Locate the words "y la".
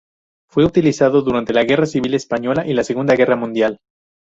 2.65-2.83